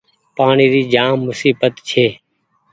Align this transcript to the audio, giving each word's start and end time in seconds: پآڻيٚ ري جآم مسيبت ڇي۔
پآڻيٚ 0.37 0.71
ري 0.73 0.81
جآم 0.93 1.15
مسيبت 1.27 1.73
ڇي۔ 1.89 2.05